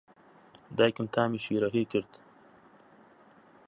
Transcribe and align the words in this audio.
دایکم 0.77 1.05
تامی 1.13 1.39
شیرەکەی 1.45 1.85
کرد. 1.91 2.11